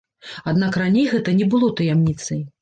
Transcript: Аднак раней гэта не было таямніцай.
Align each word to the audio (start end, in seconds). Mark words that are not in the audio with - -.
Аднак 0.51 0.77
раней 0.81 1.05
гэта 1.11 1.35
не 1.43 1.47
было 1.53 1.69
таямніцай. 1.83 2.43